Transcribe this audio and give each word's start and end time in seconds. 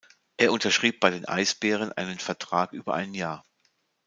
Er 0.37 0.51
unterschrieb 0.51 0.99
bei 0.99 1.11
den 1.11 1.25
Eisbären 1.27 1.91
einen 1.91 2.17
Vertrag 2.17 2.73
über 2.73 2.95
ein 2.95 3.13
Jahr. 3.13 3.43